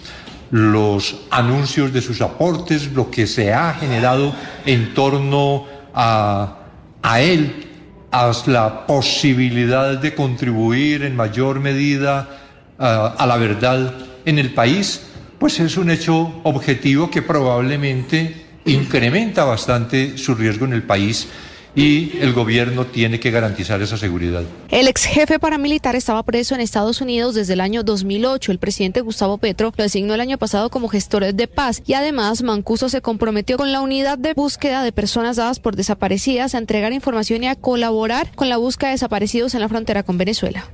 Los 0.50 1.22
anuncios 1.30 1.94
de 1.94 2.02
sus 2.02 2.20
aportes, 2.22 2.92
lo 2.94 3.12
que 3.12 3.28
se 3.28 3.54
ha 3.54 3.76
generado 3.76 4.34
en 4.66 4.96
torno 4.96 5.66
a, 5.94 6.58
él, 7.20 7.68
a 8.12 8.32
la 8.48 8.88
posibilidad 8.88 10.00
de 10.00 10.16
contribuir 10.16 11.04
en 11.04 11.16
mayor 11.16 11.60
medida 11.60 12.28
a 12.80 13.26
la 13.28 13.38
verdad 13.38 13.94
en 14.26 14.40
el 14.40 14.52
país, 14.56 15.04
pues 15.38 15.60
es 15.60 15.78
un 15.78 15.92
hecho 15.92 16.42
objetivo 16.44 17.12
que 17.12 17.22
probablemente 17.22 18.48
incrementa 18.66 19.44
bastante 19.44 20.18
su 20.18 20.34
riesgo 20.34 20.66
en 20.66 20.74
el 20.74 20.84
país 20.84 21.28
y 21.76 22.18
el 22.20 22.34
gobierno 22.34 22.86
tiene 22.86 23.20
que 23.20 23.32
garantizar 23.32 23.82
esa 23.82 23.98
seguridad. 23.98 24.44
El 24.70 24.88
ex 24.88 25.06
jefe 25.06 25.40
paramilitar 25.40 25.96
estaba 25.96 26.24
preso 26.24 26.56
en 26.56 26.62
Estados 26.62 27.02
Unidos 27.02 27.36
desde 27.36 27.54
el 27.54 27.62
año 27.62 27.84
2008. 27.84 28.52
El 28.52 28.60
presidente 28.60 29.02
Gustavo 29.02 29.38
Petro 29.38 29.74
lo 29.76 29.84
designó 29.84 30.14
el 30.14 30.22
año 30.22 30.38
pasado 30.38 30.70
como 30.70 30.88
gestor 30.88 31.34
de 31.34 31.48
paz 31.48 31.82
y 31.86 31.94
además 31.94 32.44
Mancuso 32.44 32.90
se 32.90 33.02
comprometió 33.02 33.58
con 33.58 33.72
la 33.72 33.82
unidad 33.82 34.18
de 34.18 34.34
búsqueda 34.34 34.84
de 34.84 34.92
personas 34.92 35.38
dadas 35.38 35.60
por 35.60 35.76
desaparecidas 35.76 36.56
a 36.56 36.58
entregar 36.58 36.94
información 36.94 37.44
y 37.44 37.48
a 37.48 37.56
colaborar 37.56 38.32
con 38.36 38.50
la 38.50 38.58
búsqueda 38.58 38.90
de 38.90 38.94
desaparecidos 38.94 39.54
en 39.54 39.62
la 39.62 39.70
frontera 39.70 40.04
con 40.04 40.18
Venezuela. 40.18 40.70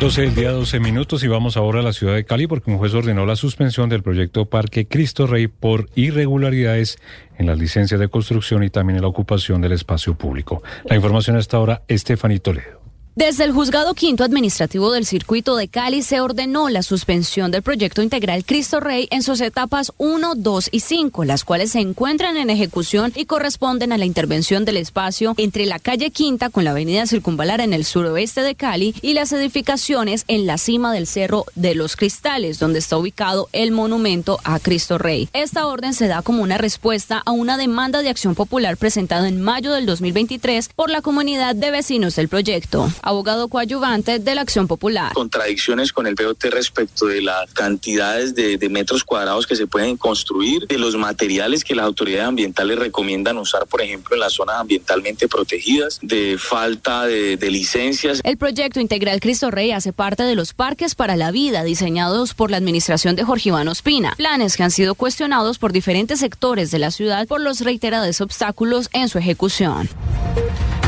12 0.00 0.20
del 0.20 0.34
día, 0.34 0.50
12 0.52 0.78
minutos 0.78 1.24
y 1.24 1.28
vamos 1.28 1.56
ahora 1.56 1.80
a 1.80 1.82
la 1.82 1.92
ciudad 1.92 2.14
de 2.14 2.24
Cali 2.24 2.46
porque 2.46 2.70
un 2.70 2.78
juez 2.78 2.92
ordenó 2.92 3.24
la 3.24 3.34
suspensión 3.34 3.88
del 3.88 4.02
proyecto 4.02 4.44
Parque 4.44 4.86
Cristo 4.86 5.26
Rey 5.26 5.48
por 5.48 5.88
irregularidades 5.94 6.98
en 7.38 7.46
las 7.46 7.58
licencias 7.58 7.98
de 7.98 8.08
construcción 8.08 8.62
y 8.62 8.70
también 8.70 8.96
en 8.96 9.02
la 9.02 9.08
ocupación 9.08 9.62
del 9.62 9.72
espacio 9.72 10.14
público. 10.14 10.62
La 10.84 10.96
información 10.96 11.36
hasta 11.36 11.56
ahora, 11.56 11.82
Estefanía 11.88 12.38
Toledo. 12.40 12.85
Desde 13.18 13.44
el 13.44 13.52
Juzgado 13.52 13.94
Quinto 13.94 14.24
Administrativo 14.24 14.92
del 14.92 15.06
Circuito 15.06 15.56
de 15.56 15.68
Cali 15.68 16.02
se 16.02 16.20
ordenó 16.20 16.68
la 16.68 16.82
suspensión 16.82 17.50
del 17.50 17.62
proyecto 17.62 18.02
integral 18.02 18.44
Cristo 18.44 18.78
Rey 18.78 19.08
en 19.10 19.22
sus 19.22 19.40
etapas 19.40 19.90
1, 19.96 20.34
2 20.34 20.68
y 20.70 20.80
5, 20.80 21.24
las 21.24 21.42
cuales 21.42 21.70
se 21.70 21.80
encuentran 21.80 22.36
en 22.36 22.50
ejecución 22.50 23.14
y 23.16 23.24
corresponden 23.24 23.92
a 23.92 23.96
la 23.96 24.04
intervención 24.04 24.66
del 24.66 24.76
espacio 24.76 25.32
entre 25.38 25.64
la 25.64 25.78
calle 25.78 26.10
Quinta 26.10 26.50
con 26.50 26.64
la 26.64 26.72
avenida 26.72 27.06
Circunvalar 27.06 27.62
en 27.62 27.72
el 27.72 27.86
suroeste 27.86 28.42
de 28.42 28.54
Cali 28.54 28.94
y 29.00 29.14
las 29.14 29.32
edificaciones 29.32 30.26
en 30.28 30.46
la 30.46 30.58
cima 30.58 30.92
del 30.92 31.06
Cerro 31.06 31.46
de 31.54 31.74
los 31.74 31.96
Cristales, 31.96 32.58
donde 32.58 32.80
está 32.80 32.98
ubicado 32.98 33.48
el 33.52 33.72
monumento 33.72 34.40
a 34.44 34.58
Cristo 34.58 34.98
Rey. 34.98 35.30
Esta 35.32 35.66
orden 35.68 35.94
se 35.94 36.06
da 36.06 36.20
como 36.20 36.42
una 36.42 36.58
respuesta 36.58 37.22
a 37.24 37.30
una 37.30 37.56
demanda 37.56 38.02
de 38.02 38.10
acción 38.10 38.34
popular 38.34 38.76
presentada 38.76 39.26
en 39.26 39.40
mayo 39.40 39.72
del 39.72 39.86
2023 39.86 40.68
por 40.76 40.90
la 40.90 41.00
comunidad 41.00 41.54
de 41.54 41.70
vecinos 41.70 42.14
del 42.14 42.28
proyecto 42.28 42.92
abogado 43.06 43.48
coadyuvante 43.48 44.18
de 44.18 44.34
la 44.34 44.40
Acción 44.42 44.66
Popular. 44.66 45.12
Contradicciones 45.14 45.92
con 45.92 46.06
el 46.06 46.14
BOT 46.14 46.44
respecto 46.50 47.06
de 47.06 47.22
las 47.22 47.50
cantidades 47.52 48.34
de, 48.34 48.66
metros 48.68 49.04
cuadrados 49.04 49.46
que 49.46 49.54
se 49.54 49.68
pueden 49.68 49.96
construir, 49.96 50.66
de 50.66 50.76
los 50.76 50.96
materiales 50.96 51.62
que 51.62 51.74
las 51.74 51.86
autoridades 51.86 52.26
ambientales 52.26 52.78
recomiendan 52.78 53.38
usar, 53.38 53.66
por 53.66 53.80
ejemplo, 53.80 54.16
en 54.16 54.20
las 54.20 54.32
zonas 54.32 54.56
ambientalmente 54.58 55.28
protegidas, 55.28 56.00
de 56.02 56.36
falta 56.36 57.06
de, 57.06 57.36
de 57.36 57.50
licencias. 57.50 58.20
El 58.24 58.36
proyecto 58.36 58.80
integral 58.80 59.20
Cristo 59.20 59.52
Rey 59.52 59.70
hace 59.70 59.92
parte 59.92 60.24
de 60.24 60.34
los 60.34 60.52
parques 60.52 60.96
para 60.96 61.14
la 61.14 61.30
vida 61.30 61.62
diseñados 61.62 62.34
por 62.34 62.50
la 62.50 62.56
administración 62.56 63.14
de 63.14 63.22
Jorge 63.22 63.50
Iván 63.50 63.68
Ospina, 63.68 64.14
planes 64.16 64.56
que 64.56 64.64
han 64.64 64.72
sido 64.72 64.96
cuestionados 64.96 65.58
por 65.58 65.72
diferentes 65.72 66.18
sectores 66.18 66.70
de 66.72 66.80
la 66.80 66.90
ciudad 66.90 67.26
por 67.28 67.40
los 67.40 67.60
reiterados 67.60 68.20
obstáculos 68.20 68.88
en 68.92 69.08
su 69.08 69.18
ejecución. 69.18 69.88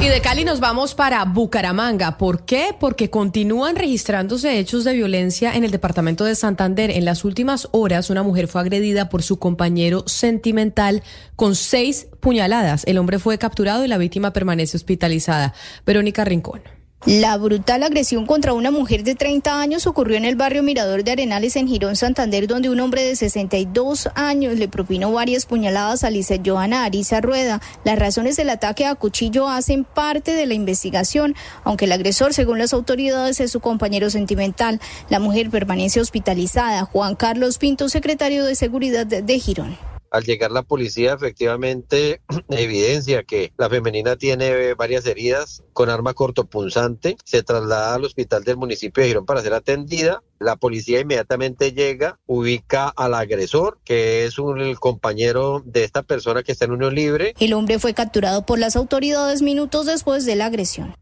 Y 0.00 0.06
de 0.06 0.20
Cali 0.20 0.44
nos 0.44 0.60
vamos 0.60 0.94
para 0.94 1.24
Bucaramanga. 1.24 2.18
¿Por 2.18 2.44
qué? 2.44 2.68
Porque 2.78 3.10
continúan 3.10 3.74
registrándose 3.74 4.60
hechos 4.60 4.84
de 4.84 4.92
violencia 4.92 5.56
en 5.56 5.64
el 5.64 5.72
departamento 5.72 6.24
de 6.24 6.36
Santander. 6.36 6.92
En 6.92 7.04
las 7.04 7.24
últimas 7.24 7.68
horas, 7.72 8.08
una 8.08 8.22
mujer 8.22 8.46
fue 8.46 8.60
agredida 8.60 9.08
por 9.08 9.24
su 9.24 9.40
compañero 9.40 10.04
sentimental 10.06 11.02
con 11.34 11.56
seis 11.56 12.06
puñaladas. 12.20 12.84
El 12.86 12.98
hombre 12.98 13.18
fue 13.18 13.38
capturado 13.38 13.84
y 13.84 13.88
la 13.88 13.98
víctima 13.98 14.32
permanece 14.32 14.76
hospitalizada. 14.76 15.52
Verónica 15.84 16.24
Rincón. 16.24 16.77
La 17.06 17.36
brutal 17.38 17.84
agresión 17.84 18.26
contra 18.26 18.52
una 18.52 18.72
mujer 18.72 19.04
de 19.04 19.14
30 19.14 19.60
años 19.60 19.86
ocurrió 19.86 20.16
en 20.16 20.24
el 20.24 20.34
barrio 20.34 20.64
Mirador 20.64 21.04
de 21.04 21.12
Arenales 21.12 21.54
en 21.54 21.68
Girón, 21.68 21.94
Santander, 21.94 22.48
donde 22.48 22.70
un 22.70 22.80
hombre 22.80 23.04
de 23.04 23.14
62 23.14 24.08
años 24.16 24.58
le 24.58 24.66
propinó 24.66 25.12
varias 25.12 25.46
puñaladas 25.46 26.02
a 26.02 26.10
Lisa 26.10 26.34
Joana 26.44 26.84
Ariza 26.84 27.20
Rueda. 27.20 27.62
Las 27.84 28.00
razones 28.00 28.36
del 28.36 28.50
ataque 28.50 28.84
a 28.84 28.96
cuchillo 28.96 29.48
hacen 29.48 29.84
parte 29.84 30.34
de 30.34 30.46
la 30.46 30.54
investigación, 30.54 31.36
aunque 31.62 31.84
el 31.84 31.92
agresor, 31.92 32.34
según 32.34 32.58
las 32.58 32.74
autoridades, 32.74 33.38
es 33.38 33.52
su 33.52 33.60
compañero 33.60 34.10
sentimental. 34.10 34.80
La 35.08 35.20
mujer 35.20 35.50
permanece 35.50 36.00
hospitalizada. 36.00 36.84
Juan 36.84 37.14
Carlos 37.14 37.58
Pinto, 37.58 37.88
secretario 37.88 38.44
de 38.44 38.56
Seguridad 38.56 39.06
de 39.06 39.38
Girón. 39.38 39.87
Al 40.10 40.24
llegar 40.24 40.50
la 40.50 40.62
policía, 40.62 41.14
efectivamente 41.14 42.20
evidencia 42.50 43.24
que 43.24 43.52
la 43.56 43.68
femenina 43.68 44.16
tiene 44.16 44.74
varias 44.74 45.06
heridas 45.06 45.62
con 45.72 45.90
arma 45.90 46.14
cortopunzante. 46.14 47.16
Se 47.24 47.42
traslada 47.42 47.94
al 47.94 48.04
hospital 48.04 48.44
del 48.44 48.56
municipio 48.56 49.02
de 49.02 49.08
Girón 49.08 49.26
para 49.26 49.42
ser 49.42 49.54
atendida. 49.54 50.22
La 50.38 50.56
policía 50.56 51.00
inmediatamente 51.00 51.72
llega, 51.72 52.18
ubica 52.26 52.88
al 52.88 53.14
agresor, 53.14 53.78
que 53.84 54.24
es 54.24 54.38
un, 54.38 54.60
el 54.60 54.78
compañero 54.78 55.62
de 55.64 55.84
esta 55.84 56.02
persona 56.02 56.42
que 56.42 56.52
está 56.52 56.64
en 56.64 56.72
unión 56.72 56.94
libre. 56.94 57.34
El 57.38 57.52
hombre 57.52 57.78
fue 57.78 57.94
capturado 57.94 58.46
por 58.46 58.58
las 58.58 58.76
autoridades 58.76 59.42
minutos 59.42 59.86
después 59.86 60.24
de 60.24 60.36
la 60.36 60.46
agresión. 60.46 60.94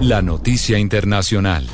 La 0.00 0.22
noticia 0.22 0.78
internacional. 0.78 1.66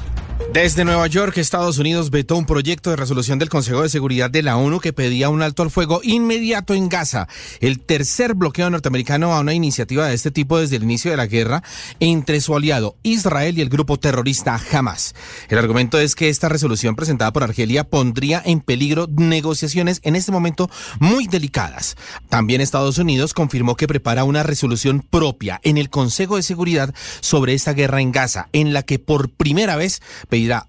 Desde 0.52 0.86
Nueva 0.86 1.06
York, 1.08 1.36
Estados 1.36 1.76
Unidos 1.76 2.10
vetó 2.10 2.34
un 2.34 2.46
proyecto 2.46 2.88
de 2.88 2.96
resolución 2.96 3.38
del 3.38 3.50
Consejo 3.50 3.82
de 3.82 3.90
Seguridad 3.90 4.30
de 4.30 4.42
la 4.42 4.56
ONU 4.56 4.80
que 4.80 4.94
pedía 4.94 5.28
un 5.28 5.42
alto 5.42 5.62
al 5.62 5.70
fuego 5.70 6.00
inmediato 6.02 6.72
en 6.72 6.88
Gaza, 6.88 7.28
el 7.60 7.80
tercer 7.80 8.32
bloqueo 8.32 8.70
norteamericano 8.70 9.34
a 9.34 9.40
una 9.40 9.52
iniciativa 9.52 10.06
de 10.06 10.14
este 10.14 10.30
tipo 10.30 10.58
desde 10.58 10.76
el 10.76 10.84
inicio 10.84 11.10
de 11.10 11.18
la 11.18 11.26
guerra 11.26 11.62
entre 12.00 12.40
su 12.40 12.56
aliado 12.56 12.96
Israel 13.02 13.58
y 13.58 13.60
el 13.60 13.68
grupo 13.68 13.98
terrorista 13.98 14.58
Hamas. 14.72 15.14
El 15.50 15.58
argumento 15.58 16.00
es 16.00 16.14
que 16.14 16.30
esta 16.30 16.48
resolución 16.48 16.96
presentada 16.96 17.30
por 17.30 17.42
Argelia 17.42 17.84
pondría 17.84 18.42
en 18.42 18.60
peligro 18.60 19.06
negociaciones 19.06 20.00
en 20.02 20.16
este 20.16 20.32
momento 20.32 20.70
muy 20.98 21.26
delicadas. 21.26 21.94
También 22.30 22.62
Estados 22.62 22.96
Unidos 22.96 23.34
confirmó 23.34 23.76
que 23.76 23.86
prepara 23.86 24.24
una 24.24 24.44
resolución 24.44 25.02
propia 25.02 25.60
en 25.62 25.76
el 25.76 25.90
Consejo 25.90 26.36
de 26.36 26.42
Seguridad 26.42 26.94
sobre 27.20 27.52
esta 27.52 27.74
guerra 27.74 28.00
en 28.00 28.12
Gaza, 28.12 28.48
en 28.54 28.72
la 28.72 28.82
que 28.82 28.98
por 28.98 29.28
primera 29.28 29.76
vez 29.76 30.00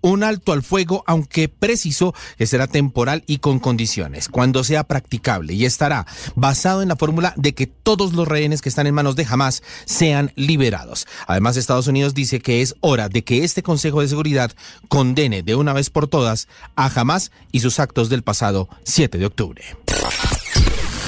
un 0.02 0.24
alto 0.24 0.54
al 0.54 0.64
fuego, 0.64 1.04
aunque 1.08 1.50
preciso 1.50 2.14
que 2.38 2.48
será 2.48 2.68
temporal 2.68 3.24
y 3.28 3.38
con 3.38 3.60
condiciones, 3.60 4.30
cuando 4.30 4.64
sea 4.64 4.84
practicable 4.84 5.54
y 5.54 5.66
estará 5.66 6.06
basado 6.36 6.82
en 6.82 6.90
la 6.90 6.96
fórmula 6.96 7.34
de 7.36 7.54
que 7.54 7.68
todos 7.68 8.14
los 8.14 8.28
rehenes 8.28 8.62
que 8.62 8.70
están 8.70 8.88
en 8.88 8.96
manos 8.96 9.16
de 9.16 9.28
Hamas 9.30 9.64
sean 9.86 10.32
liberados. 10.36 11.08
Además, 11.28 11.58
Estados 11.58 11.88
Unidos 11.88 12.14
dice 12.14 12.40
que 12.40 12.62
es 12.62 12.76
hora 12.82 13.10
de 13.10 13.24
que 13.24 13.44
este 13.44 13.64
Consejo 13.64 14.02
de 14.02 14.08
Seguridad 14.08 14.52
condene 14.88 15.44
de 15.44 15.56
una 15.56 15.74
vez 15.74 15.90
por 15.90 16.08
todas 16.08 16.48
a 16.76 16.88
Hamas 16.88 17.32
y 17.52 17.60
sus 17.60 17.80
actos 17.80 18.10
del 18.10 18.24
pasado 18.24 18.70
7 18.84 19.18
de 19.18 19.26
octubre. 19.26 19.64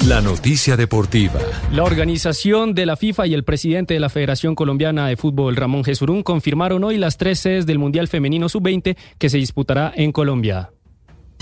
La 0.08 0.20
noticia 0.20 0.76
deportiva. 0.76 1.38
La 1.70 1.84
organización 1.84 2.74
de 2.74 2.86
la 2.86 2.96
FIFA 2.96 3.28
y 3.28 3.34
el 3.34 3.44
presidente 3.44 3.94
de 3.94 4.00
la 4.00 4.08
Federación 4.08 4.56
Colombiana 4.56 5.06
de 5.06 5.16
Fútbol, 5.16 5.54
Ramón 5.54 5.84
Jesurún, 5.84 6.24
confirmaron 6.24 6.82
hoy 6.82 6.98
las 6.98 7.18
tres 7.18 7.38
sedes 7.38 7.66
del 7.66 7.78
Mundial 7.78 8.08
Femenino 8.08 8.48
Sub-20 8.48 8.96
que 9.16 9.30
se 9.30 9.36
disputará 9.36 9.92
en 9.94 10.10
Colombia. 10.10 10.72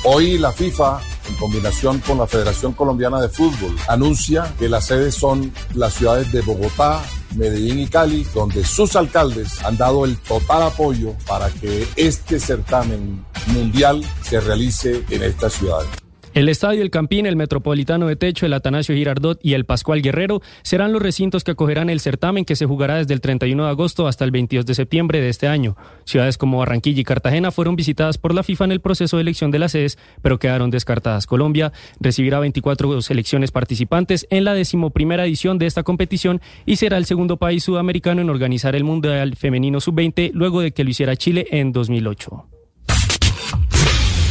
Hoy 0.05 0.37
la 0.37 0.53
FIFA, 0.53 1.01
en 1.31 1.37
combinación 1.37 2.01
con 2.01 2.19
la 2.19 2.27
Federación 2.27 2.75
Colombiana 2.75 3.19
de 3.23 3.31
Fútbol, 3.31 3.75
anuncia 3.89 4.53
que 4.59 4.69
las 4.69 4.89
sedes 4.89 5.15
son 5.15 5.51
las 5.73 5.95
ciudades 5.95 6.31
de 6.31 6.43
Bogotá, 6.43 7.03
Medellín 7.37 7.79
y 7.79 7.87
Cali, 7.87 8.27
donde 8.35 8.63
sus 8.63 8.95
alcaldes 8.95 9.65
han 9.65 9.79
dado 9.79 10.05
el 10.05 10.19
total 10.19 10.65
apoyo 10.65 11.15
para 11.27 11.49
que 11.49 11.87
este 11.97 12.39
certamen 12.39 13.25
mundial 13.47 14.05
se 14.21 14.39
realice 14.39 15.03
en 15.09 15.23
estas 15.23 15.55
ciudades. 15.55 15.89
El 16.33 16.49
Estadio 16.49 16.83
El 16.83 16.91
Campín, 16.91 17.27
el 17.27 17.35
Metropolitano 17.35 18.07
de 18.07 18.15
Techo, 18.15 18.47
el 18.47 18.53
Atanasio 18.53 18.95
Girardot 18.95 19.41
y 19.43 19.55
el 19.55 19.65
Pascual 19.65 20.01
Guerrero 20.01 20.41
serán 20.63 20.93
los 20.93 21.03
recintos 21.03 21.43
que 21.43 21.51
acogerán 21.51 21.91
el 21.91 21.99
certamen 21.99 22.45
que 22.45 22.55
se 22.55 22.67
jugará 22.67 22.99
desde 22.99 23.15
el 23.15 23.21
31 23.21 23.65
de 23.65 23.69
agosto 23.69 24.07
hasta 24.07 24.25
el 24.25 24.31
22 24.31 24.65
de 24.65 24.77
septiembre 24.77 25.21
de 25.21 25.29
este 25.29 25.49
año. 25.49 25.77
Ciudades 26.05 26.39
como 26.39 26.59
Barranquilla 26.59 27.01
y 27.01 27.05
Cartagena 27.05 27.51
fueron 27.51 27.75
visitadas 27.75 28.17
por 28.17 28.33
la 28.33 28.45
FIFA 28.45 28.67
en 28.67 28.73
el 28.73 28.81
proceso 28.81 29.17
de 29.17 29.23
elección 29.23 29.51
de 29.51 29.59
las 29.59 29.73
sedes, 29.73 29.99
pero 30.23 30.39
quedaron 30.39 30.71
descartadas. 30.71 31.27
Colombia 31.27 31.73
recibirá 31.99 32.39
24 32.39 33.03
selecciones 33.03 33.51
participantes 33.51 34.29
en 34.31 34.45
la 34.45 34.55
decimoprimera 34.55 35.27
edición 35.27 35.59
de 35.59 35.67
esta 35.67 35.83
competición 35.83 36.41
y 36.65 36.77
será 36.77 36.97
el 36.97 37.07
segundo 37.07 37.39
país 37.39 37.65
sudamericano 37.65 38.21
en 38.21 38.31
organizar 38.31 38.77
el 38.77 38.85
Mundial 38.85 39.35
Femenino 39.35 39.81
Sub-20 39.81 40.31
luego 40.33 40.61
de 40.61 40.71
que 40.71 40.85
lo 40.85 40.91
hiciera 40.91 41.17
Chile 41.17 41.49
en 41.51 41.73
2008. 41.73 42.60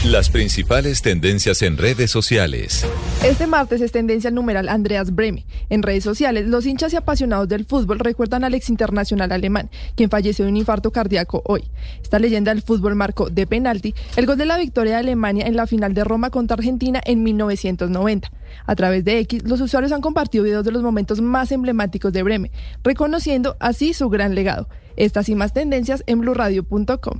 Las 0.05 0.29
principales 0.29 1.01
tendencias 1.01 1.61
en 1.61 1.75
redes 1.75 2.09
sociales. 2.09 2.85
Este 3.21 3.47
martes 3.47 3.81
es 3.81 3.91
tendencia 3.91 4.29
el 4.29 4.33
numeral 4.33 4.69
Andreas 4.69 5.13
Breme. 5.13 5.45
En 5.69 5.83
redes 5.83 6.05
sociales, 6.05 6.47
los 6.47 6.65
hinchas 6.65 6.93
y 6.93 6.95
apasionados 6.95 7.49
del 7.49 7.65
fútbol 7.65 7.99
recuerdan 7.99 8.45
al 8.45 8.53
ex 8.53 8.69
internacional 8.69 9.29
alemán, 9.33 9.69
quien 9.95 10.09
falleció 10.09 10.45
de 10.45 10.51
un 10.51 10.57
infarto 10.57 10.91
cardíaco 10.91 11.41
hoy. 11.45 11.65
Esta 12.01 12.17
leyenda 12.17 12.53
del 12.53 12.63
fútbol 12.63 12.95
marcó 12.95 13.29
de 13.29 13.45
penalti 13.45 13.93
el 14.15 14.25
gol 14.25 14.37
de 14.37 14.45
la 14.45 14.57
victoria 14.57 14.93
de 14.93 14.99
Alemania 14.99 15.45
en 15.45 15.57
la 15.57 15.67
final 15.67 15.93
de 15.93 16.05
Roma 16.05 16.29
contra 16.29 16.55
Argentina 16.55 17.01
en 17.03 17.21
1990. 17.21 18.31
A 18.65 18.75
través 18.75 19.03
de 19.03 19.19
X, 19.19 19.43
los 19.43 19.59
usuarios 19.59 19.91
han 19.91 19.99
compartido 19.99 20.45
videos 20.45 20.63
de 20.63 20.71
los 20.71 20.81
momentos 20.81 21.19
más 21.19 21.51
emblemáticos 21.51 22.13
de 22.13 22.23
Breme, 22.23 22.51
reconociendo 22.85 23.57
así 23.59 23.93
su 23.93 24.07
gran 24.07 24.33
legado. 24.33 24.69
Estas 24.95 25.27
y 25.27 25.35
más 25.35 25.51
tendencias 25.51 26.05
en 26.07 26.21
blurradio.com. 26.21 27.19